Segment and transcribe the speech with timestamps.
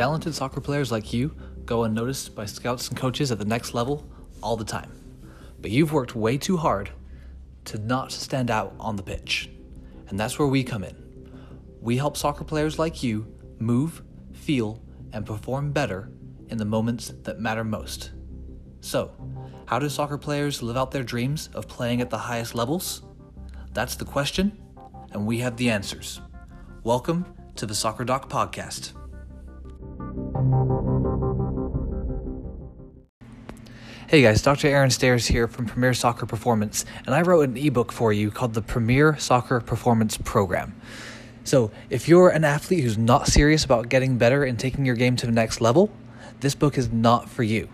[0.00, 4.10] Talented soccer players like you go unnoticed by scouts and coaches at the next level
[4.42, 4.90] all the time.
[5.60, 6.88] But you've worked way too hard
[7.66, 9.50] to not stand out on the pitch.
[10.08, 10.96] And that's where we come in.
[11.82, 13.26] We help soccer players like you
[13.58, 14.00] move,
[14.32, 14.80] feel,
[15.12, 16.10] and perform better
[16.48, 18.12] in the moments that matter most.
[18.80, 19.10] So,
[19.66, 23.02] how do soccer players live out their dreams of playing at the highest levels?
[23.74, 24.58] That's the question,
[25.12, 26.22] and we have the answers.
[26.84, 27.26] Welcome
[27.56, 28.94] to the Soccer Doc Podcast.
[34.10, 34.66] Hey guys, Dr.
[34.66, 38.54] Aaron Stairs here from Premier Soccer Performance, and I wrote an ebook for you called
[38.54, 40.74] the Premier Soccer Performance Program.
[41.44, 45.14] So, if you're an athlete who's not serious about getting better and taking your game
[45.14, 45.92] to the next level,
[46.40, 47.68] this book is not for you.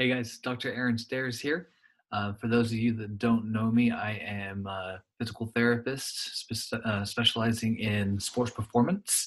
[0.00, 0.72] Hey guys, Dr.
[0.72, 1.70] Aaron Stairs here.
[2.12, 6.80] Uh, for those of you that don't know me, I am a physical therapist spe-
[6.84, 9.26] uh, specializing in sports performance.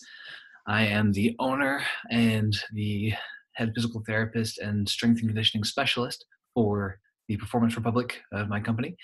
[0.67, 3.11] I am the owner and the
[3.51, 8.95] head physical therapist and strength and conditioning specialist for the Performance Republic of my company.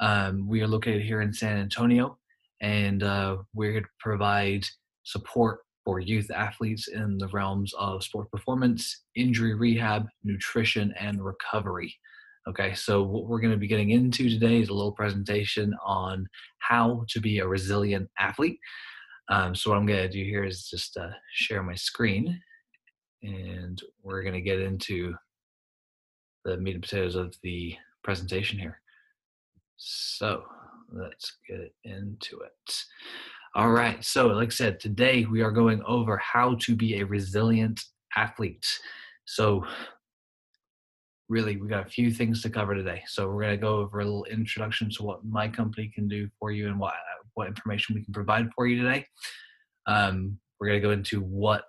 [0.00, 2.18] Um, we are located here in San Antonio,
[2.60, 4.66] and uh, we're here to provide
[5.04, 11.94] support for youth athletes in the realms of sport performance, injury rehab, nutrition, and recovery.
[12.46, 16.28] Okay, so what we're going to be getting into today is a little presentation on
[16.58, 18.58] how to be a resilient athlete.
[19.30, 22.38] Um, so what I'm going to do here is just uh, share my screen,
[23.22, 25.14] and we're going to get into
[26.44, 28.78] the meat and potatoes of the presentation here.
[29.78, 30.44] So
[30.92, 32.84] let's get into it.
[33.54, 34.04] All right.
[34.04, 37.80] So, like I said, today we are going over how to be a resilient
[38.16, 38.66] athlete.
[39.24, 39.64] So,
[41.28, 43.02] really, we got a few things to cover today.
[43.06, 46.28] So, we're going to go over a little introduction to what my company can do
[46.38, 46.94] for you and what
[47.34, 49.06] what information we can provide for you today.
[49.86, 51.64] Um, we're going to go into what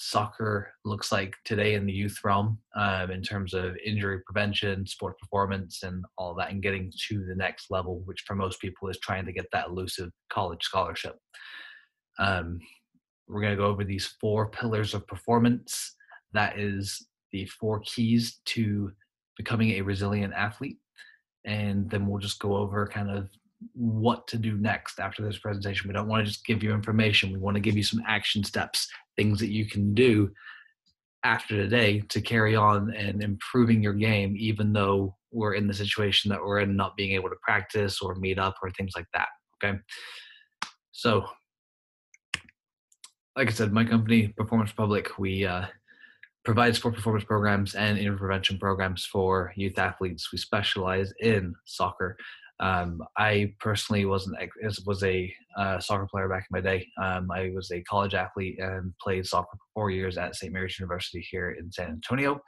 [0.00, 5.18] soccer looks like today in the youth realm um, in terms of injury prevention, sport
[5.18, 8.98] performance, and all that, and getting to the next level, which for most people is
[8.98, 11.16] trying to get that elusive college scholarship.
[12.18, 12.58] Um,
[13.28, 15.94] we're going to go over these four pillars of performance.
[16.32, 18.92] That is the four keys to
[19.36, 20.78] becoming a resilient athlete.
[21.44, 23.28] And then we'll just go over kind of
[23.74, 25.88] what to do next after this presentation.
[25.88, 27.32] We don't want to just give you information.
[27.32, 30.30] We want to give you some action steps, things that you can do
[31.22, 36.30] after today to carry on and improving your game, even though we're in the situation
[36.30, 39.28] that we're in, not being able to practice or meet up or things like that.
[39.62, 39.78] Okay.
[40.92, 41.26] So,
[43.36, 45.66] like I said, my company, Performance Republic, we uh,
[46.44, 50.32] provide sport performance programs and intervention programs for youth athletes.
[50.32, 52.16] We specialize in soccer,
[52.60, 54.36] um, I personally wasn't
[54.86, 56.86] was a uh, soccer player back in my day.
[57.02, 60.52] Um, I was a college athlete and played soccer for four years at St.
[60.52, 62.40] Mary's University here in San Antonio.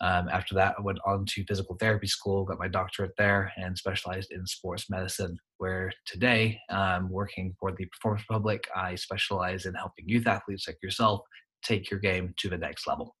[0.00, 3.76] Um, after that, I went on to physical therapy school, got my doctorate there, and
[3.76, 5.38] specialized in sports medicine.
[5.56, 10.78] Where today, um, working for the Performance Republic, I specialize in helping youth athletes like
[10.82, 11.22] yourself
[11.64, 13.16] take your game to the next level.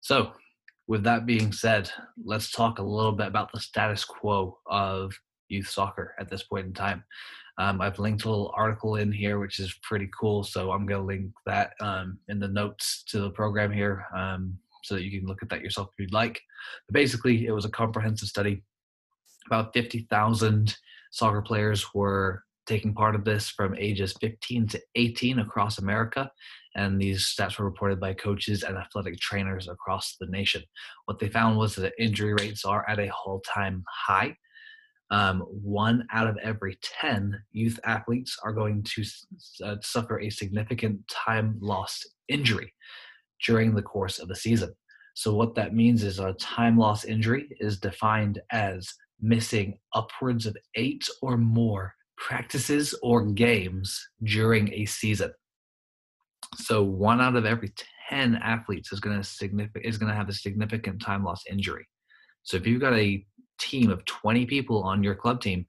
[0.00, 0.32] So,
[0.88, 1.90] with that being said,
[2.24, 5.12] let's talk a little bit about the status quo of
[5.48, 7.04] youth soccer at this point in time.
[7.58, 10.44] Um, I've linked a little article in here, which is pretty cool.
[10.44, 14.58] So I'm going to link that um, in the notes to the program here um,
[14.82, 16.40] so that you can look at that yourself if you'd like.
[16.86, 18.62] But basically, it was a comprehensive study.
[19.46, 20.76] About 50,000
[21.12, 26.30] soccer players were taking part of this from ages 15 to 18 across America.
[26.76, 30.62] And these stats were reported by coaches and athletic trainers across the nation.
[31.06, 34.36] What they found was that injury rates are at a all time high.
[35.10, 39.04] Um, one out of every 10 youth athletes are going to
[39.64, 42.74] uh, suffer a significant time lost injury
[43.46, 44.74] during the course of the season.
[45.14, 50.56] So, what that means is a time loss injury is defined as missing upwards of
[50.74, 55.32] eight or more practices or games during a season.
[56.54, 57.72] So one out of every
[58.08, 61.86] 10 athletes is going to significant is going to have a significant time loss injury.
[62.44, 63.24] So if you've got a
[63.58, 65.66] team of 20 people on your club team,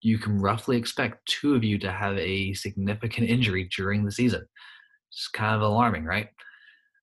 [0.00, 4.46] you can roughly expect two of you to have a significant injury during the season.
[5.10, 6.28] It's kind of alarming, right?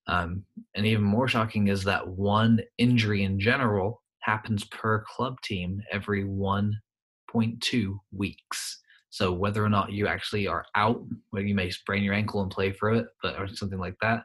[0.06, 0.44] Um,
[0.74, 6.24] and even more shocking is that one injury in general happens per club team every
[6.24, 8.81] 1.2 weeks.
[9.12, 12.50] So whether or not you actually are out, where you may sprain your ankle and
[12.50, 14.22] play for it, but or something like that,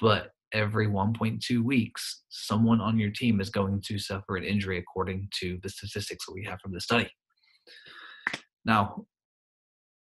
[0.00, 5.28] but every 1.2 weeks, someone on your team is going to suffer an injury according
[5.40, 7.10] to the statistics that we have from the study.
[8.64, 9.04] Now,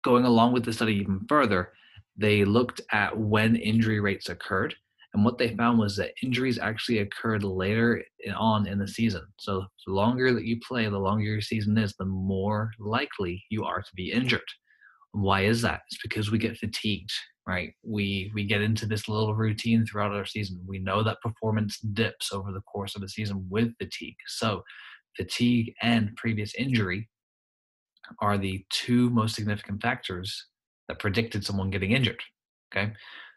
[0.04, 1.72] going along with the study even further,
[2.16, 4.76] they looked at when injury rates occurred.
[5.14, 8.04] And what they found was that injuries actually occurred later
[8.36, 9.22] on in the season.
[9.38, 13.64] So the longer that you play, the longer your season is, the more likely you
[13.64, 14.42] are to be injured.
[15.12, 15.80] Why is that?
[15.90, 17.10] It's because we get fatigued,
[17.46, 17.72] right?
[17.82, 20.62] We we get into this little routine throughout our season.
[20.66, 24.16] We know that performance dips over the course of a season with fatigue.
[24.26, 24.62] So
[25.16, 27.08] fatigue and previous injury
[28.20, 30.46] are the two most significant factors
[30.88, 32.20] that predicted someone getting injured.
[32.70, 32.92] Okay.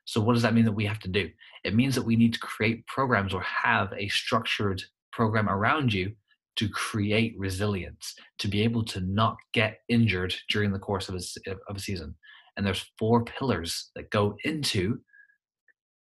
[0.06, 1.30] So, what does that mean that we have to do?
[1.64, 6.14] It means that we need to create programs or have a structured program around you
[6.58, 11.52] to create resilience, to be able to not get injured during the course of a,
[11.70, 12.16] of a season.
[12.58, 15.00] And there's four pillars that go into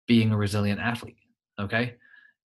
[0.07, 1.17] being a resilient athlete.
[1.61, 1.95] Okay.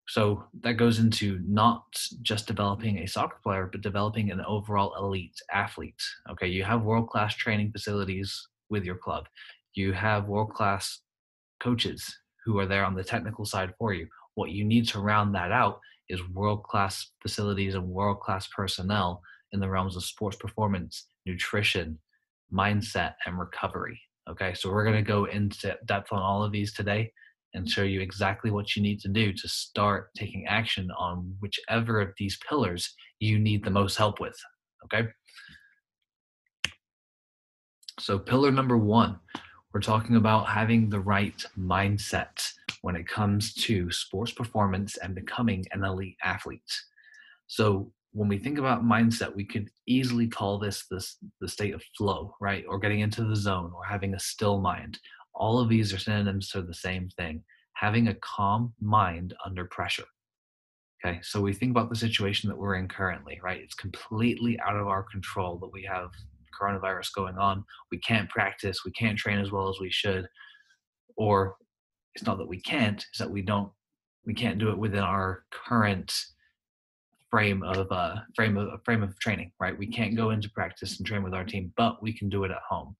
[0.09, 1.83] So that goes into not
[2.21, 6.01] just developing a soccer player, but developing an overall elite athlete.
[6.29, 6.47] Okay.
[6.47, 9.27] You have world class training facilities with your club,
[9.75, 10.99] you have world class
[11.61, 12.05] coaches
[12.45, 14.07] who are there on the technical side for you.
[14.35, 19.21] What you need to round that out is world class facilities and world class personnel
[19.51, 21.99] in the realms of sports performance, nutrition,
[22.53, 23.99] mindset, and recovery.
[24.29, 27.11] Okay, so we're going to go into depth on all of these today
[27.53, 32.01] and show you exactly what you need to do to start taking action on whichever
[32.01, 34.37] of these pillars you need the most help with.
[34.85, 35.07] Okay.
[37.99, 39.19] So, pillar number one
[39.77, 42.51] we're talking about having the right mindset
[42.81, 46.81] when it comes to sports performance and becoming an elite athlete.
[47.45, 51.83] So when we think about mindset, we could easily call this this the state of
[51.95, 52.65] flow, right?
[52.67, 54.97] Or getting into the zone or having a still mind.
[55.35, 57.43] All of these are synonyms to the same thing,
[57.73, 60.07] having a calm mind under pressure.
[61.05, 63.61] Okay, so we think about the situation that we're in currently, right?
[63.61, 66.09] It's completely out of our control that we have
[66.59, 67.63] coronavirus going on.
[67.91, 70.27] We can't practice, we can't train as well as we should,
[71.15, 71.55] or
[72.15, 73.71] it's not that we can't, it's that we don't,
[74.25, 76.13] we can't do it within our current
[77.29, 79.77] frame of uh, frame of frame of training, right?
[79.77, 82.51] We can't go into practice and train with our team, but we can do it
[82.51, 82.95] at home.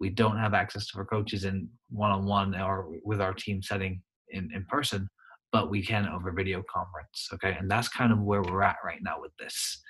[0.00, 4.50] We don't have access to our coaches in one-on-one or with our team setting in,
[4.54, 5.08] in person,
[5.52, 7.28] but we can over video conference.
[7.34, 9.80] Okay, and that's kind of where we're at right now with this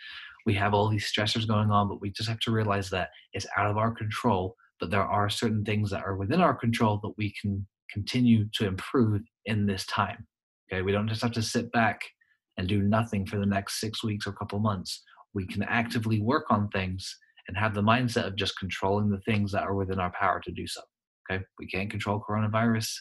[0.46, 3.46] we have all these stressors going on, but we just have to realize that it's
[3.56, 4.56] out of our control.
[4.80, 8.66] But there are certain things that are within our control that we can continue to
[8.66, 10.26] improve in this time.
[10.72, 12.00] Okay, we don't just have to sit back
[12.56, 15.02] and do nothing for the next six weeks or couple months.
[15.34, 17.16] We can actively work on things
[17.48, 20.52] and have the mindset of just controlling the things that are within our power to
[20.52, 20.80] do so.
[21.30, 22.92] Okay, we can't control coronavirus,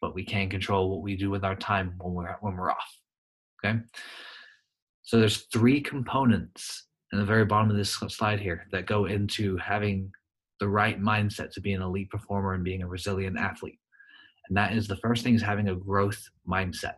[0.00, 2.98] but we can control what we do with our time when we're when we're off.
[3.64, 3.78] Okay.
[5.06, 9.56] So there's three components in the very bottom of this slide here that go into
[9.56, 10.10] having
[10.58, 13.78] the right mindset to be an elite performer and being a resilient athlete.
[14.48, 16.96] And that is the first thing is having a growth mindset.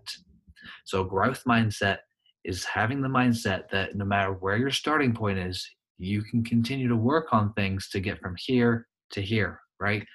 [0.87, 1.99] So growth mindset
[2.45, 6.89] is having the mindset that no matter where your starting point is, you can continue
[6.89, 10.07] to work on things to get from here to here, right?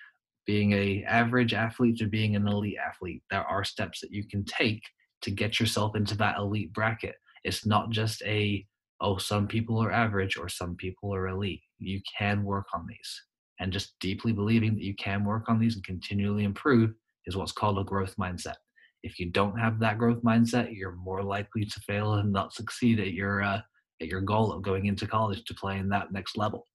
[0.48, 4.44] Being a average athlete to being an elite athlete, there are steps that you can
[4.46, 4.82] take
[5.22, 7.16] to get yourself into that elite bracket.
[7.44, 8.66] It's not just a,
[9.02, 11.62] oh, some people are average or some people are elite.
[11.80, 13.22] You can work on these.
[13.60, 16.92] And just deeply believing that you can work on these and continually improve
[17.26, 18.56] is what's called a growth mindset.
[19.04, 23.00] If you don't have that growth mindset, you're more likely to fail and not succeed
[23.00, 23.62] at your uh,
[24.02, 26.68] at your goal of going into college to play in that next level.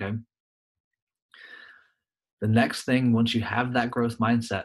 [0.00, 0.16] Okay.
[2.40, 4.64] The next thing, once you have that growth mindset,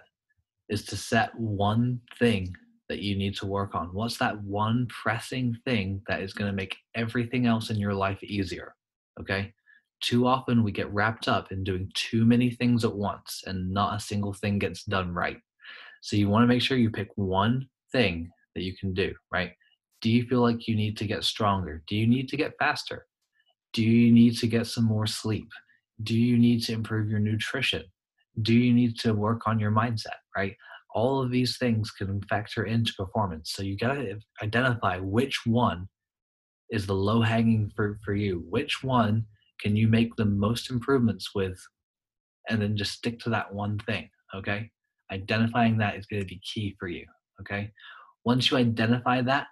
[0.70, 2.53] is to set one thing
[2.91, 3.88] that you need to work on?
[3.93, 8.21] What's that one pressing thing that is going to make everything else in your life
[8.21, 8.75] easier?
[9.17, 9.53] Okay.
[10.01, 13.95] Too often we get wrapped up in doing too many things at once and not
[13.95, 15.38] a single thing gets done right.
[16.01, 19.53] So you want to make sure you pick one thing that you can do, right?
[20.01, 21.81] Do you feel like you need to get stronger?
[21.88, 23.05] Do you need to get faster?
[23.71, 25.48] Do you need to get some more sleep?
[26.03, 27.83] Do you need to improve your nutrition?
[28.41, 30.55] do you need to work on your mindset, right?
[30.93, 33.53] All of these things can factor into performance.
[33.53, 35.88] So you got to identify which one
[36.69, 38.45] is the low hanging fruit for you.
[38.50, 39.25] Which one
[39.62, 41.60] can you make the most improvements with?
[42.50, 44.69] And then just stick to that one thing, okay?
[45.12, 47.05] Identifying that is going to be key for you,
[47.39, 47.71] okay?
[48.25, 49.48] Once you identify that,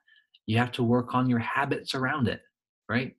[0.48, 2.42] you have to work on your habits around it,
[2.90, 3.16] right?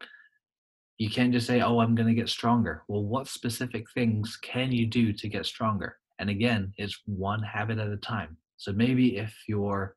[0.99, 2.83] You can't just say, oh, I'm going to get stronger.
[2.89, 5.97] Well, what specific things can you do to get stronger?
[6.21, 8.37] And again, it's one habit at a time.
[8.59, 9.97] So maybe if your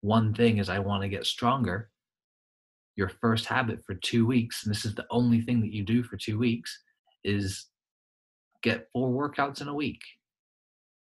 [0.00, 1.90] one thing is, I want to get stronger,
[2.96, 6.02] your first habit for two weeks, and this is the only thing that you do
[6.02, 6.76] for two weeks,
[7.22, 7.66] is
[8.62, 10.00] get four workouts in a week.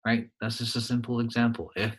[0.05, 0.29] Right?
[0.39, 1.69] That's just a simple example.
[1.75, 1.93] If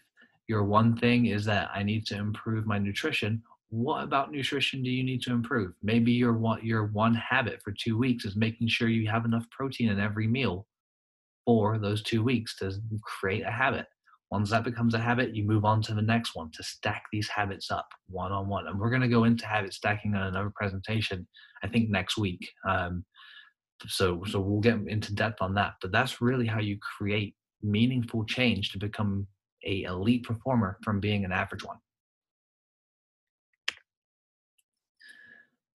[0.48, 4.90] your one thing is that I need to improve my nutrition, what about nutrition do
[4.90, 5.74] you need to improve?
[5.82, 9.48] Maybe your one your one habit for two weeks is making sure you have enough
[9.50, 10.66] protein in every meal
[11.50, 13.86] for those two weeks to create a habit.
[14.30, 17.28] Once that becomes a habit, you move on to the next one to stack these
[17.28, 18.68] habits up one on one.
[18.68, 21.26] And we're going to go into habit stacking on another presentation,
[21.64, 22.48] I think next week.
[22.68, 23.04] Um,
[23.88, 25.72] so, so we'll get into depth on that.
[25.82, 29.26] But that's really how you create meaningful change to become
[29.66, 31.78] a elite performer from being an average one.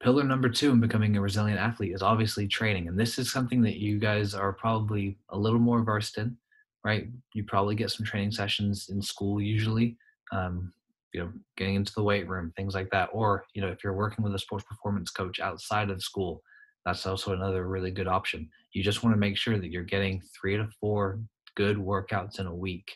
[0.01, 3.61] Pillar number two in becoming a resilient athlete is obviously training and this is something
[3.61, 6.35] that you guys are probably a little more versed in
[6.83, 7.07] right?
[7.33, 9.97] You probably get some training sessions in school usually
[10.31, 10.71] um,
[11.13, 13.93] you know getting into the weight room things like that or you know if you're
[13.93, 16.43] working with a sports performance coach outside of school
[16.85, 18.47] that's also another really good option.
[18.73, 21.19] You just want to make sure that you're getting three to four
[21.55, 22.91] good workouts in a week.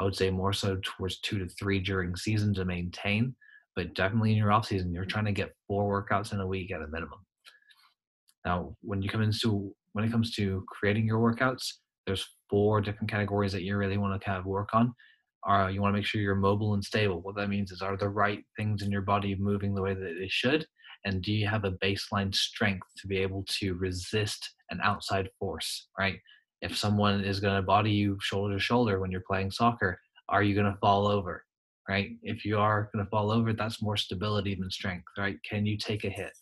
[0.00, 3.34] I would say more so towards two to three during season to maintain
[3.78, 6.72] but definitely in your off season, you're trying to get four workouts in a week
[6.72, 7.20] at a minimum.
[8.44, 13.08] Now, when you come into when it comes to creating your workouts, there's four different
[13.08, 14.92] categories that you really want to kind of work on.
[15.44, 17.20] Are you want to make sure you're mobile and stable?
[17.20, 20.16] What that means is are the right things in your body moving the way that
[20.18, 20.66] they should?
[21.04, 25.86] And do you have a baseline strength to be able to resist an outside force,
[25.96, 26.18] right?
[26.62, 30.42] If someone is going to body you shoulder to shoulder when you're playing soccer, are
[30.42, 31.44] you going to fall over?
[31.88, 32.10] Right?
[32.22, 35.38] If you are going to fall over, that's more stability than strength, right?
[35.48, 36.32] Can you take a hit?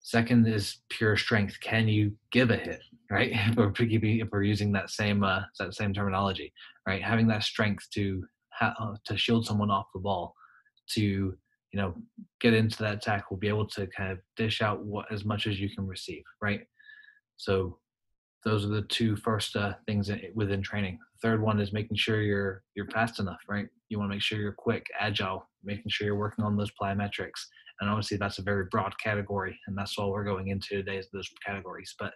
[0.00, 1.58] Second is pure strength.
[1.60, 3.30] Can you give a hit, right?
[3.34, 3.56] if,
[4.30, 6.52] we're, using that same uh, that same terminology,
[6.86, 7.02] right?
[7.02, 8.22] Having that strength to
[8.52, 10.34] ha- uh, to shield someone off the ball,
[10.90, 11.36] to you
[11.72, 11.94] know
[12.40, 15.58] get into that tackle, be able to kind of dish out what as much as
[15.58, 16.60] you can receive, right?
[17.36, 17.78] So
[18.44, 20.98] those are the two first uh, things within training.
[21.22, 23.66] Third one is making sure you're you're fast enough, right?
[23.88, 27.46] You want to make sure you're quick, agile, making sure you're working on those plyometrics.
[27.80, 31.08] And obviously that's a very broad category, and that's all we're going into today is
[31.12, 31.94] those categories.
[31.98, 32.12] But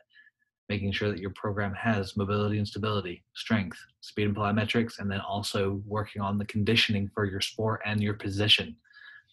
[0.69, 5.21] making sure that your program has mobility and stability, strength, speed and plyometrics, and then
[5.21, 8.77] also working on the conditioning for your sport and your position.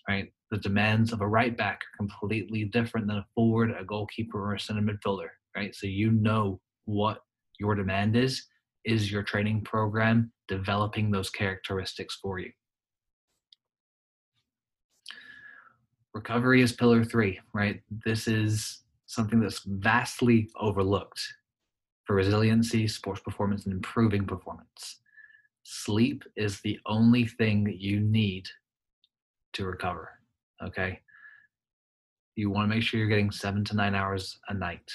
[0.08, 0.32] Right?
[0.52, 4.54] The demands of a right back are completely different than a forward, a goalkeeper, or
[4.54, 5.30] a center midfielder.
[5.58, 5.76] Right?
[5.76, 7.20] So you know what
[7.60, 8.46] your demand is
[8.84, 12.52] is your training program developing those characteristics for you.
[16.14, 17.82] Recovery is pillar three right?
[18.06, 21.22] This is something that's vastly overlooked
[22.06, 25.00] for resiliency sports performance and improving performance.
[25.64, 28.48] Sleep is the only thing that you need
[29.54, 30.10] to recover
[30.64, 31.00] okay?
[32.36, 34.92] You want to make sure you're getting seven to nine hours a night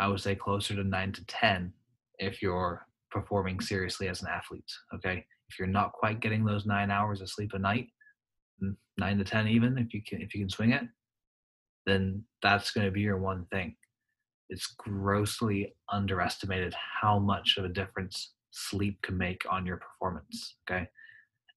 [0.00, 1.72] I would say closer to nine to 10
[2.18, 4.64] if you're performing seriously as an athlete.
[4.94, 5.24] Okay.
[5.50, 7.88] If you're not quite getting those nine hours of sleep a night,
[8.62, 10.84] mm, nine to 10 even, if you can, if you can swing it,
[11.84, 13.76] then that's going to be your one thing.
[14.48, 20.56] It's grossly underestimated how much of a difference sleep can make on your performance.
[20.68, 20.88] Okay.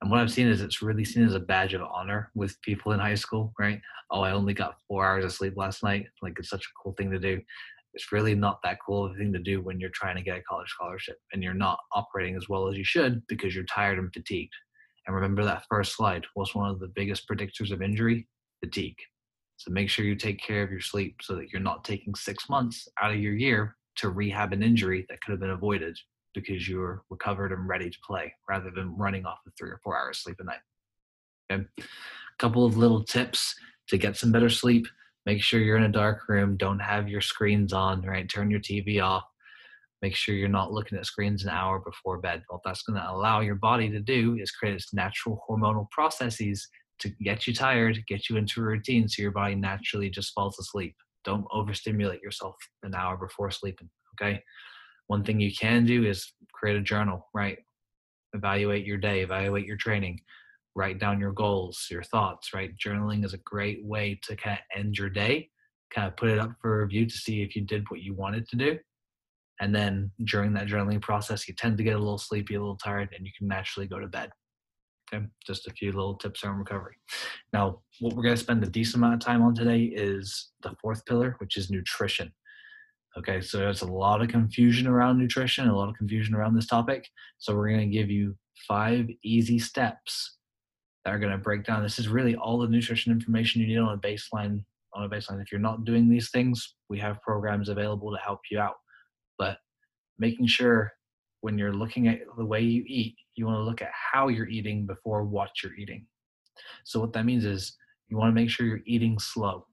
[0.01, 2.91] And what I've seen is it's really seen as a badge of honor with people
[2.91, 3.79] in high school, right?
[4.11, 6.07] Oh, I only got four hours of sleep last night.
[6.21, 7.39] Like it's such a cool thing to do
[7.93, 10.37] it's really not that cool of a thing to do when you're trying to get
[10.37, 13.99] a college scholarship and you're not operating as well as you should because you're tired
[13.99, 14.53] and fatigued.
[15.05, 18.27] And remember that first slide was one of the biggest predictors of injury
[18.63, 18.97] fatigue.
[19.57, 22.49] So make sure you take care of your sleep so that you're not taking six
[22.49, 25.97] months out of your year to rehab an injury that could have been avoided
[26.33, 29.79] because you were recovered and ready to play rather than running off of three or
[29.83, 30.57] four hours sleep a night.
[31.51, 31.63] Okay.
[31.79, 31.83] A
[32.39, 33.55] couple of little tips
[33.89, 34.87] to get some better sleep
[35.25, 38.29] make sure you're in a dark room don't have your screens on right?
[38.29, 39.23] Turn your tv off.
[40.01, 42.43] Make sure you're not looking at screens an hour before bed.
[42.49, 46.67] What that's going to allow your body to do is create its natural hormonal processes
[46.99, 50.59] to get you tired get you into a routine so your body naturally just falls
[50.59, 50.95] asleep.
[51.23, 54.41] Don't overstimulate yourself an hour before sleeping okay?
[55.07, 57.57] One thing you can do is create a journal, right?
[58.33, 60.19] Evaluate your day, evaluate your training,
[60.75, 62.71] write down your goals, your thoughts, right?
[62.77, 65.49] Journaling is a great way to kind of end your day,
[65.93, 68.47] kind of put it up for review to see if you did what you wanted
[68.49, 68.77] to do.
[69.61, 72.77] And then during that journaling process, you tend to get a little sleepy, a little
[72.77, 74.31] tired, and you can naturally go to bed.
[75.13, 76.95] Okay, just a few little tips on recovery.
[77.51, 80.73] Now, what we're going to spend a decent amount of time on today is the
[80.81, 82.33] fourth pillar, which is nutrition.
[83.15, 86.65] Okay, so there's a lot of confusion around nutrition, a lot of confusion around this
[86.65, 87.07] topic.
[87.37, 88.35] So we're going to give you
[88.67, 90.37] five easy steps
[91.03, 91.83] that are going to break down.
[91.83, 94.63] This is really all the nutrition information you need on a baseline.
[94.95, 98.41] On a baseline, if you're not doing these things, we have programs available to help
[98.51, 98.75] you out.
[99.39, 99.57] But
[100.19, 100.91] making sure
[101.41, 104.47] when you're looking at the way you eat, you want to look at how you're
[104.47, 106.05] eating before what you're eating.
[106.83, 107.75] So what that means is
[108.07, 109.65] you want to make sure you're eating slow.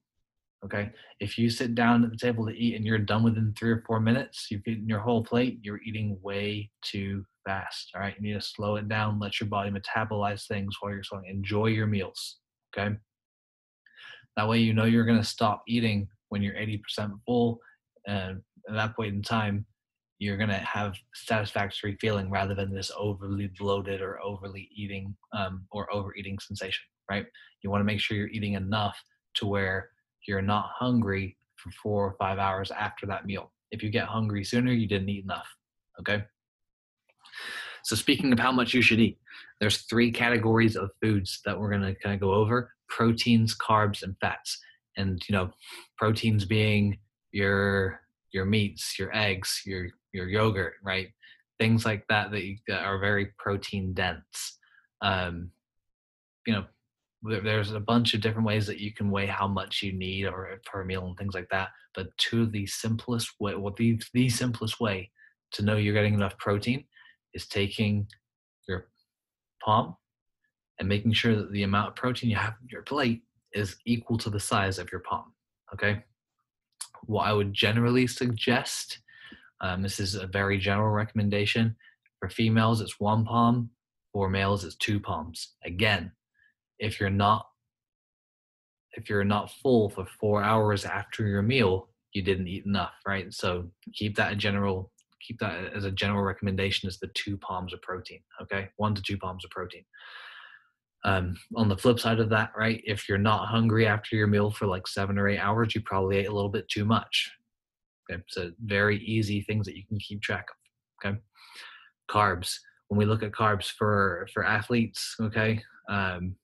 [0.64, 0.90] Okay.
[1.20, 3.82] If you sit down at the table to eat and you're done within three or
[3.86, 7.90] four minutes, you've eaten your whole plate, you're eating way too fast.
[7.94, 8.14] All right.
[8.18, 11.26] You need to slow it down, let your body metabolize things while you're slowing.
[11.26, 12.38] Enjoy your meals.
[12.76, 12.94] Okay.
[14.36, 16.80] That way you know you're going to stop eating when you're 80%
[17.26, 17.58] full.
[18.06, 19.66] And at that point in time,
[20.18, 25.64] you're going to have satisfactory feeling rather than this overly bloated or overly eating um,
[25.72, 27.26] or overeating sensation, right?
[27.62, 28.96] You want to make sure you're eating enough
[29.36, 29.90] to where
[30.28, 33.52] you're not hungry for four or five hours after that meal.
[33.70, 35.48] If you get hungry sooner, you didn't eat enough.
[36.00, 36.24] Okay.
[37.84, 39.18] So speaking of how much you should eat,
[39.60, 44.02] there's three categories of foods that we're going to kind of go over: proteins, carbs,
[44.02, 44.58] and fats.
[44.96, 45.50] And you know,
[45.96, 46.98] proteins being
[47.32, 48.00] your
[48.32, 51.08] your meats, your eggs, your your yogurt, right?
[51.58, 54.58] Things like that that, you, that are very protein dense.
[55.02, 55.50] Um,
[56.46, 56.64] you know,
[57.22, 60.58] there's a bunch of different ways that you can weigh how much you need or
[60.64, 61.68] per meal and things like that.
[61.94, 65.10] But two of the simplest way, well, the the simplest way
[65.52, 66.84] to know you're getting enough protein
[67.34, 68.06] is taking
[68.68, 68.88] your
[69.64, 69.96] palm
[70.78, 74.18] and making sure that the amount of protein you have in your plate is equal
[74.18, 75.32] to the size of your palm.
[75.74, 76.04] Okay.
[77.04, 79.00] What I would generally suggest,
[79.60, 81.76] um, this is a very general recommendation.
[82.18, 83.70] For females, it's one palm.
[84.12, 85.54] For males, it's two palms.
[85.64, 86.12] Again,
[86.80, 87.46] if you're not
[88.92, 93.32] if you're not full for four hours after your meal you didn't eat enough right
[93.32, 94.90] so keep that a general
[95.26, 99.02] keep that as a general recommendation is the two palms of protein okay one to
[99.02, 99.84] two palms of protein
[101.04, 104.50] um, on the flip side of that right if you're not hungry after your meal
[104.50, 107.30] for like seven or eight hours you probably ate a little bit too much
[108.10, 111.18] okay so very easy things that you can keep track of okay
[112.10, 112.56] carbs
[112.88, 116.36] when we look at carbs for for athletes okay um,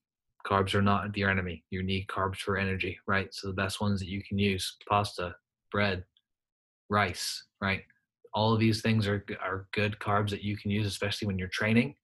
[0.46, 1.64] carbs are not your enemy.
[1.70, 3.32] You need carbs for energy, right?
[3.34, 5.34] So the best ones that you can use: pasta,
[5.72, 6.04] bread,
[6.88, 7.82] rice, right?
[8.36, 11.48] All of these things are are good carbs that you can use, especially when you're
[11.48, 11.96] training.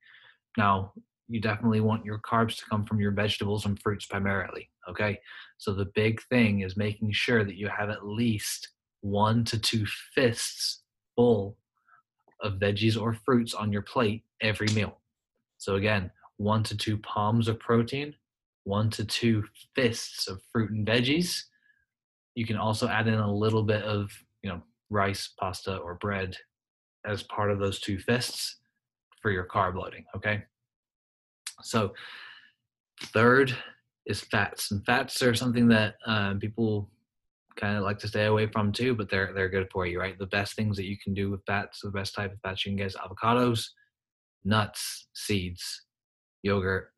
[0.56, 0.92] Now,
[1.28, 4.68] you definitely want your carbs to come from your vegetables and fruits primarily.
[4.88, 5.20] Okay,
[5.58, 8.70] so the big thing is making sure that you have at least
[9.02, 10.82] one to two fists
[11.14, 11.56] full
[12.40, 14.98] of veggies or fruits on your plate every meal.
[15.58, 18.16] So again, one to two palms of protein
[18.64, 21.42] one to two fists of fruit and veggies.
[22.34, 24.10] You can also add in a little bit of,
[24.92, 26.36] rice, pasta, or bread
[27.04, 28.58] as part of those two fists
[29.20, 30.04] for your carb loading.
[30.16, 30.44] Okay.
[31.62, 31.94] So,
[33.12, 33.56] third
[34.06, 36.90] is fats, and fats are something that um, people
[37.56, 40.18] kind of like to stay away from too, but they're they're good for you, right?
[40.18, 42.70] The best things that you can do with fats, the best type of fats you
[42.70, 43.66] can get is avocados,
[44.44, 45.82] nuts, seeds,
[46.42, 46.92] yogurt,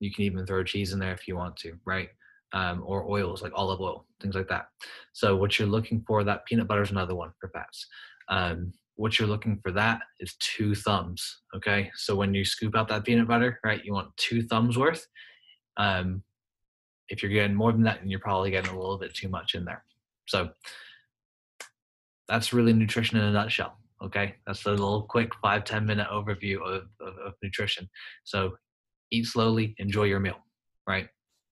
[0.00, 2.08] you can even throw cheese in there if you want to, right?
[2.52, 4.66] Um, or oils like olive oil, things like that.
[5.12, 7.86] So what you're looking for, that peanut butter is another one for fats.
[8.28, 11.42] Um, what you're looking for that is two thumbs.
[11.54, 15.06] Okay, so when you scoop out that peanut butter, right, you want two thumbs worth.
[15.76, 16.22] Um,
[17.08, 19.54] if you're getting more than that, then you're probably getting a little bit too much
[19.54, 19.84] in there.
[20.26, 20.50] So
[22.26, 23.78] that's really nutrition in a nutshell.
[24.02, 27.88] Okay, that's a little quick five ten minute overview of, of, of nutrition.
[28.24, 28.56] So
[29.10, 30.38] eat slowly, enjoy your meal,
[30.86, 31.08] right?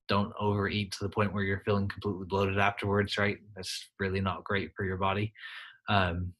[0.08, 3.38] Don't overeat to the point where you're feeling completely bloated afterwards, right?
[3.56, 5.32] That's really not great for your body.
[5.88, 6.32] Um,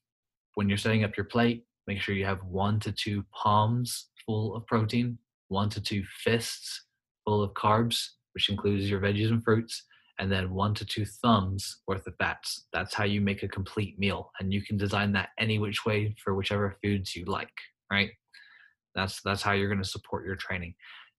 [0.54, 4.54] when you're setting up your plate, make sure you have one to two palms full
[4.54, 6.84] of protein, one to two fists
[7.24, 9.84] full of carbs, which includes your veggies and fruits,
[10.18, 12.66] and then one to two thumbs worth of fats.
[12.72, 14.30] That's how you make a complete meal.
[14.38, 17.50] And you can design that any which way for whichever foods you like,
[17.90, 18.10] right?
[18.94, 20.74] That's that's how you're going to support your training.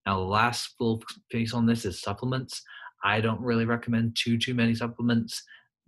[0.06, 2.62] Now, the last full piece on this is supplements.
[3.04, 5.44] I don't really recommend too too many supplements.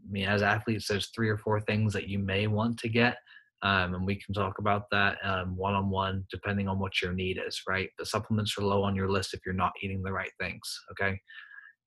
[0.07, 3.17] I mean, as athletes, there's three or four things that you may want to get.
[3.63, 5.17] um, and we can talk about that
[5.55, 7.61] one on one, depending on what your need is.
[7.67, 10.79] Right, the supplements are low on your list if you're not eating the right things.
[10.91, 11.19] Okay,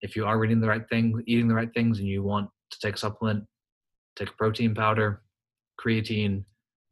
[0.02, 2.78] if you are eating the right things, eating the right things, and you want to
[2.80, 3.44] take a supplement,
[4.16, 5.22] take a protein powder,
[5.80, 6.44] creatine,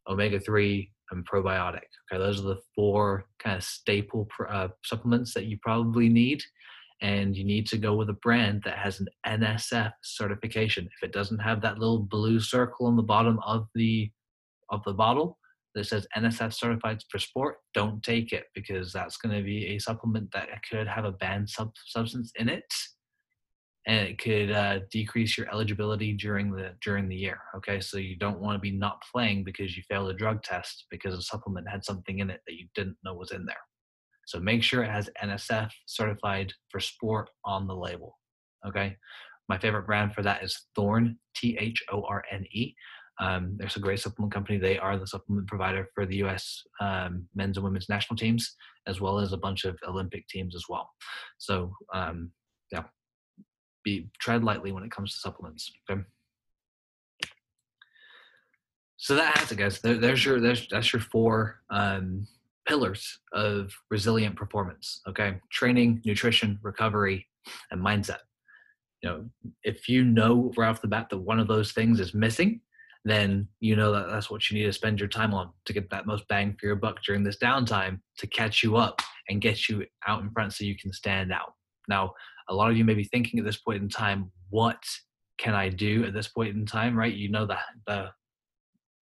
[0.09, 1.87] omega three, and probiotic.
[2.11, 6.42] Okay, those are the four kind of staple uh, supplements that you probably need
[7.01, 10.88] and you need to go with a brand that has an NSF certification.
[11.01, 14.11] If it doesn't have that little blue circle on the bottom of the
[14.71, 15.38] of the bottle
[15.75, 19.79] that says NSF certified for sport, don't take it because that's going to be a
[19.79, 22.64] supplement that could have a banned sub- substance in it,
[23.88, 27.40] and it could uh, decrease your eligibility during the during the year.
[27.57, 30.85] Okay, so you don't want to be not playing because you failed a drug test
[30.90, 33.57] because a supplement had something in it that you didn't know was in there.
[34.27, 38.18] So make sure it has NSF certified for sport on the label.
[38.66, 38.94] Okay.
[39.48, 42.74] My favorite brand for that is Thorne, T H O R N E.
[43.20, 44.59] Um, there's a great supplement company.
[44.59, 46.62] They are the supplement provider for the U.S.
[46.81, 48.55] Um, men's and women's national teams,
[48.87, 50.90] as well as a bunch of Olympic teams as well.
[51.38, 52.31] So, um,
[52.70, 52.85] yeah,
[53.88, 55.72] be tread lightly when it comes to supplements.
[55.90, 56.03] Okay.
[58.96, 59.81] So that has it, guys.
[59.81, 62.27] There, there's your there's that's your four um,
[62.68, 67.27] pillars of resilient performance okay training nutrition recovery
[67.70, 68.18] and mindset
[69.03, 69.24] you know
[69.64, 72.61] if you know right off the bat that one of those things is missing
[73.07, 75.88] then you know that that's what you need to spend your time on to get
[75.88, 79.68] that most bang for your buck during this downtime to catch you up and get
[79.68, 81.55] you out in front so you can stand out
[81.88, 82.12] now
[82.49, 84.83] a lot of you may be thinking at this point in time what
[85.39, 87.57] can i do at this point in time right you know the
[87.87, 88.09] the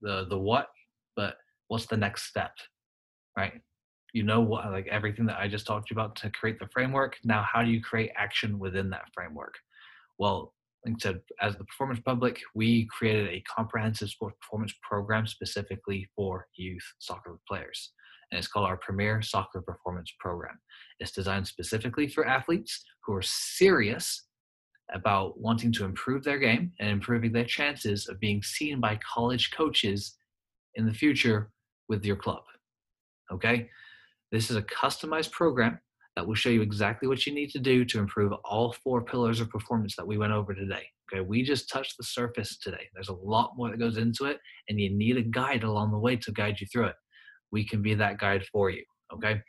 [0.02, 0.68] the, the what
[1.16, 1.36] but
[1.68, 2.52] what's the next step
[3.36, 3.60] right?
[4.12, 6.68] You know what, like everything that I just talked to you about to create the
[6.72, 7.16] framework.
[7.22, 9.54] Now, how do you create action within that framework?
[10.18, 10.54] Well,
[10.84, 16.08] like I said, as the Performance Republic, we created a comprehensive sports performance program specifically
[16.16, 17.92] for youth soccer players.
[18.30, 20.58] And it's called our Premier Soccer Performance Program.
[21.00, 24.26] It's designed specifically for athletes who are serious
[24.92, 29.50] about wanting to improve their game and improving their chances of being seen by college
[29.50, 30.16] coaches
[30.74, 31.50] in the future
[31.88, 32.42] with your club.
[33.32, 33.68] Okay.
[34.32, 35.78] This is a customized program
[36.16, 39.40] that will show you exactly what you need to do to improve all four pillars
[39.40, 40.84] of performance that we went over today.
[41.12, 42.88] Okay, we just touched the surface today.
[42.92, 45.98] There's a lot more that goes into it, and you need a guide along the
[45.98, 46.96] way to guide you through it.
[47.52, 48.84] We can be that guide for you.
[49.12, 49.40] Okay,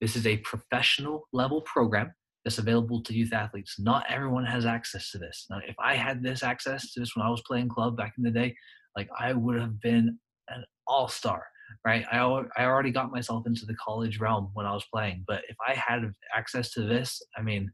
[0.00, 2.12] this is a professional level program
[2.44, 3.76] that's available to youth athletes.
[3.78, 5.46] Not everyone has access to this.
[5.50, 8.24] Now, if I had this access to this when I was playing club back in
[8.24, 8.54] the day,
[8.96, 11.44] like I would have been an all star
[11.84, 12.04] right?
[12.10, 12.18] I,
[12.56, 15.74] I already got myself into the college realm when I was playing, but if I
[15.74, 17.70] had access to this, I mean,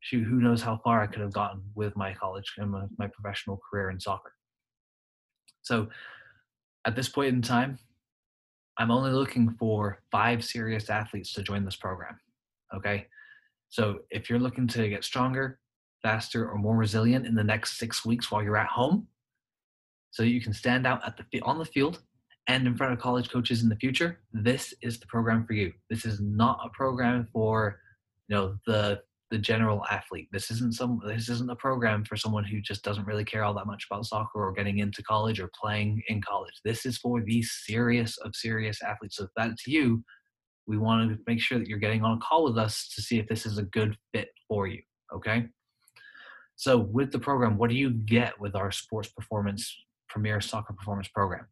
[0.00, 3.08] shoot, who knows how far I could have gotten with my college and my, my
[3.08, 4.32] professional career in soccer.
[5.62, 5.88] So
[6.84, 7.78] at this point in time,
[8.78, 12.18] I'm only looking for five serious athletes to join this program.
[12.74, 13.06] Okay.
[13.68, 15.58] So if you're looking to get stronger,
[16.02, 19.06] faster, or more resilient in the next six weeks while you're at home,
[20.10, 22.00] so you can stand out at the on the field
[22.46, 25.72] and in front of college coaches in the future, this is the program for you.
[25.88, 27.80] This is not a program for,
[28.28, 29.00] you know, the
[29.34, 30.28] the general athlete.
[30.30, 33.52] This isn't some this isn't a program for someone who just doesn't really care all
[33.54, 36.54] that much about soccer or getting into college or playing in college.
[36.64, 39.16] This is for the serious of serious athletes.
[39.16, 40.04] So if that's you,
[40.68, 43.18] we want to make sure that you're getting on a call with us to see
[43.18, 44.82] if this is a good fit for you.
[45.12, 45.48] Okay.
[46.54, 49.76] So with the program, what do you get with our sports performance
[50.08, 51.48] premier soccer performance program?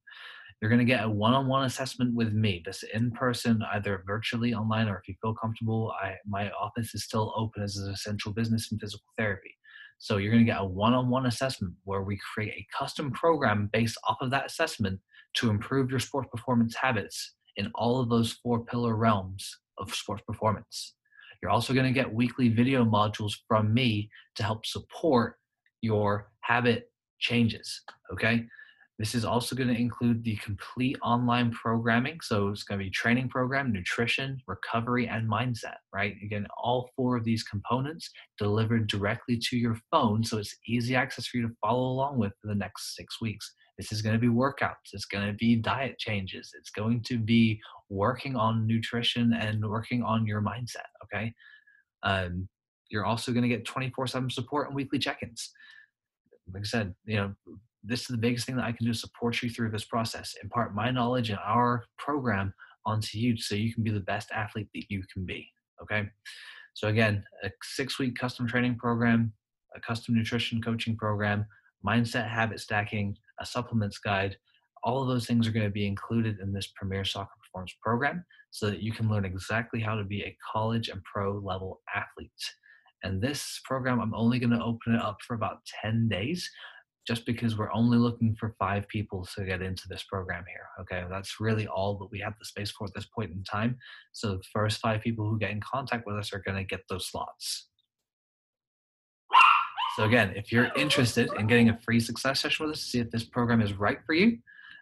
[0.62, 2.62] You're going to get a one-on-one assessment with me.
[2.64, 5.92] This in person, either virtually, online, or if you feel comfortable.
[6.01, 9.51] I, my office is still open as an essential business in physical therapy.
[9.98, 13.98] So you're going to get a one-on-one assessment where we create a custom program based
[14.09, 15.01] off of that assessment
[15.35, 20.22] to improve your sports performance habits in all of those four pillar realms of sports
[20.29, 20.94] performance.
[21.42, 25.38] You're also going to get weekly video modules from me to help support
[25.81, 27.81] your habit changes.
[28.12, 28.44] Okay.
[29.02, 32.20] This is also going to include the complete online programming.
[32.22, 36.14] So it's going to be training program, nutrition, recovery, and mindset, right?
[36.24, 40.22] Again, all four of these components delivered directly to your phone.
[40.22, 43.52] So it's easy access for you to follow along with for the next six weeks.
[43.76, 44.92] This is going to be workouts.
[44.92, 46.52] It's going to be diet changes.
[46.56, 47.60] It's going to be
[47.90, 50.92] working on nutrition and working on your mindset.
[51.02, 51.32] Okay.
[52.04, 52.48] Um,
[52.88, 55.50] you're also going to get 24 7 support and weekly check ins.
[56.54, 57.34] Like I said, you know,
[57.82, 60.34] this is the biggest thing that I can do to support you through this process.
[60.42, 62.54] Impart my knowledge and our program
[62.86, 65.48] onto you so you can be the best athlete that you can be.
[65.82, 66.08] Okay.
[66.74, 69.32] So, again, a six week custom training program,
[69.74, 71.46] a custom nutrition coaching program,
[71.86, 74.36] mindset habit stacking, a supplements guide,
[74.84, 78.24] All of those things are going to be included in this Premier Soccer Performance program
[78.50, 82.30] so that you can learn exactly how to be a college and pro level athlete.
[83.02, 86.48] And this program, I'm only going to open it up for about 10 days
[87.06, 90.66] just because we're only looking for five people to get into this program here.
[90.80, 93.76] Okay, that's really all that we have the space for at this point in time.
[94.12, 96.80] So the first five people who get in contact with us are going to get
[96.88, 97.68] those slots.
[99.96, 102.98] So again, if you're interested in getting a free success session with us to see
[103.00, 104.38] if this program is right for you,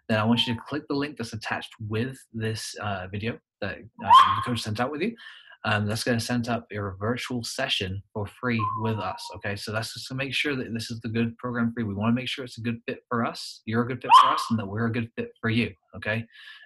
[0.07, 3.77] then I want you to click the link that's attached with this uh, video that
[3.77, 5.15] uh, the coach sent out with you
[5.63, 9.23] um, that's going to set up your virtual session for free with us.
[9.35, 11.87] Okay, so that's just to make sure that this is the good program for you.
[11.87, 14.11] We want to make sure it's a good fit for us, you're a good fit
[14.21, 15.71] for us, and that we're a good fit for you.
[15.95, 16.25] Okay,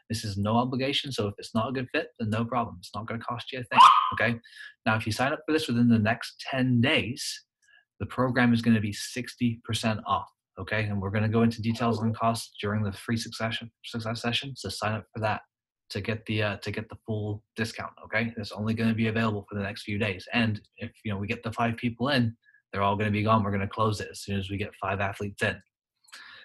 [0.10, 1.12] this is no obligation.
[1.12, 2.78] So if it's not a good fit, then no problem.
[2.80, 3.80] It's not going to cost you a thing.
[4.14, 4.40] Okay,
[4.86, 7.44] now if you sign up for this within the next 10 days,
[8.00, 10.30] the program is going to be 60% off.
[10.58, 14.22] Okay, and we're going to go into details on costs during the free succession success
[14.22, 14.54] session.
[14.56, 15.42] So sign up for that
[15.90, 17.92] to get the uh, to get the full discount.
[18.06, 20.28] Okay, it's only going to be available for the next few days.
[20.34, 22.36] And if you know we get the five people in,
[22.72, 23.44] they're all going to be gone.
[23.44, 25.56] We're going to close it as soon as we get five athletes in.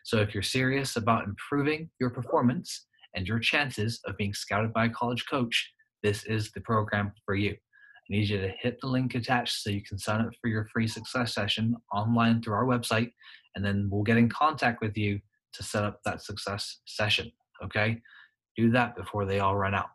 [0.04, 4.86] So if you're serious about improving your performance and your chances of being scouted by
[4.86, 5.72] a college coach,
[6.02, 7.52] this is the program for you.
[7.52, 10.66] I need you to hit the link attached so you can sign up for your
[10.72, 13.12] free success session online through our website,
[13.54, 15.20] and then we'll get in contact with you
[15.52, 17.30] to set up that success session.
[17.62, 18.00] Okay
[18.60, 19.90] do that before they all run out.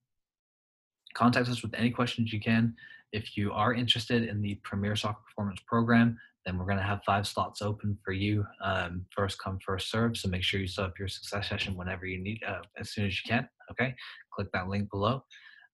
[1.14, 2.74] contact us with any questions you can.
[3.12, 7.04] If you are interested in the Premier Soccer Performance Program, then we're going to have
[7.06, 8.46] five slots open for you.
[8.64, 10.18] Um, first come, first serve.
[10.18, 13.06] So make sure you set up your success session whenever you need, uh, as soon
[13.06, 13.48] as you can.
[13.72, 13.94] Okay,
[14.34, 15.24] click that link below.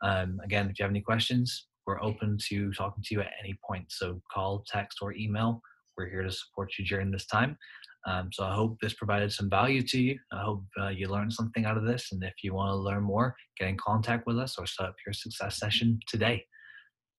[0.04, 3.58] Um, again, if you have any questions, we're open to talking to you at any
[3.66, 3.86] point.
[3.90, 5.62] So call, text, or email.
[5.98, 7.58] We're here to support you during this time.
[8.06, 10.20] Um, so I hope this provided some value to you.
[10.32, 12.10] I hope uh, you learned something out of this.
[12.12, 14.96] And if you want to learn more, get in contact with us or set up
[15.06, 16.46] your success session today.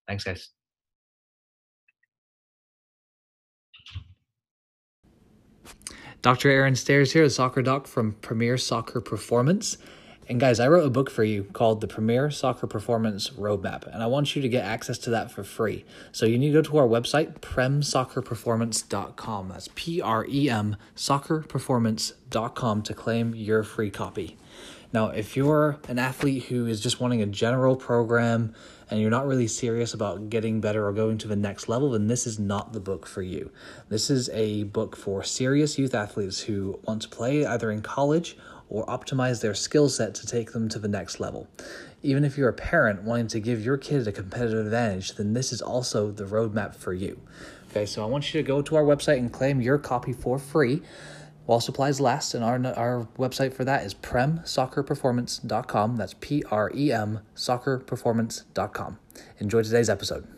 [0.06, 0.57] Thanks, guys.
[6.22, 6.50] Dr.
[6.50, 9.78] Aaron Stairs here, a soccer doc from Premier Soccer Performance.
[10.28, 14.02] And guys, I wrote a book for you called The Premier Soccer Performance Roadmap, and
[14.02, 15.86] I want you to get access to that for free.
[16.12, 19.48] So you need to go to our website, premsoccerperformance.com.
[19.48, 24.36] That's P R E M soccerperformance.com to claim your free copy.
[24.92, 28.54] Now, if you're an athlete who is just wanting a general program
[28.90, 32.06] and you're not really serious about getting better or going to the next level, then
[32.06, 33.50] this is not the book for you.
[33.88, 38.36] This is a book for serious youth athletes who want to play either in college
[38.68, 41.48] or optimize their skill set to take them to the next level.
[42.02, 45.52] Even if you're a parent wanting to give your kid a competitive advantage, then this
[45.52, 47.20] is also the roadmap for you.
[47.70, 50.38] Okay, so I want you to go to our website and claim your copy for
[50.38, 50.82] free
[51.48, 55.96] while supplies last, and our, our website for that is premsoccerperformance.com.
[55.96, 58.98] That's P R E M soccerperformance.com.
[59.38, 60.28] Enjoy today's episode.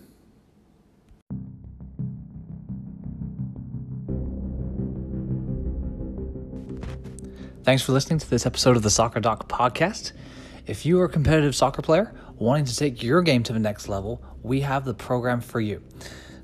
[7.65, 10.13] Thanks for listening to this episode of the Soccer Doc podcast.
[10.69, 13.89] If you are a competitive soccer player wanting to take your game to the next
[13.89, 15.83] level, we have the program for you.